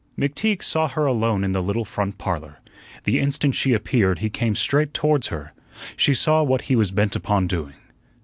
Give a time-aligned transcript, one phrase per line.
[0.17, 2.57] McTeague saw her alone in the little front parlor.
[3.03, 5.53] The instant she appeared he came straight towards her.
[5.95, 7.75] She saw what he was bent upon doing.